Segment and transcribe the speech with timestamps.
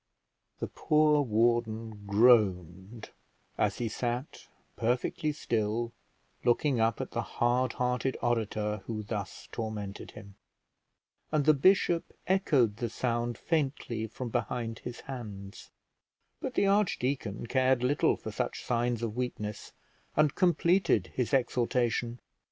[0.57, 3.11] The poor warden groaned
[3.55, 5.91] as he sat perfectly still,
[6.43, 10.33] looking up at the hard hearted orator who thus tormented him,
[11.31, 15.69] and the bishop echoed the sound faintly from behind his hands;
[16.39, 19.71] but the archdeacon cared little for such signs of weakness,
[20.17, 22.19] and completed his exhortation.